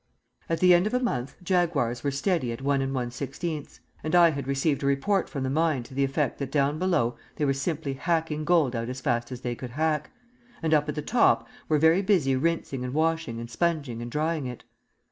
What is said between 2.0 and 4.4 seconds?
were steady at 1 1/16; and I